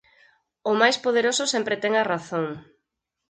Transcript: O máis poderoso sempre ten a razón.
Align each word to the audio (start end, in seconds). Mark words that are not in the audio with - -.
O 0.71 0.73
máis 0.81 0.97
poderoso 1.05 1.43
sempre 1.53 1.79
ten 1.83 1.93
a 2.01 2.07
razón. 2.13 2.45